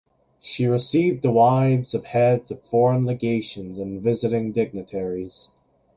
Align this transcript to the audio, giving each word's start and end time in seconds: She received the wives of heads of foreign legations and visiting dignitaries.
She 0.41 0.65
received 0.65 1.21
the 1.21 1.29
wives 1.29 1.93
of 1.93 2.05
heads 2.05 2.49
of 2.49 2.63
foreign 2.63 3.05
legations 3.05 3.77
and 3.77 4.01
visiting 4.01 4.51
dignitaries. 4.51 5.47